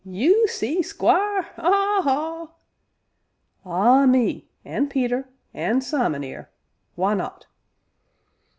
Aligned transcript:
You 0.03 0.47
see 0.47 0.81
Squire 0.81 1.43
haw! 1.57 2.01
haw!" 2.01 2.47
"Ah, 3.63 4.07
me! 4.07 4.47
an' 4.65 4.89
Peter, 4.89 5.29
an' 5.53 5.81
Simon, 5.81 6.23
'ere 6.23 6.49
why 6.95 7.13
not?" 7.13 7.45